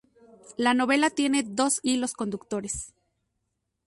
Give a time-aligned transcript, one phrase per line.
[0.57, 2.95] La novela tiene dos hilos conductores.